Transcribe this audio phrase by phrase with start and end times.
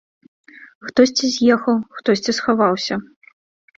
[0.87, 2.95] Хтосьці з'ехаў, хтосьці схаваўся.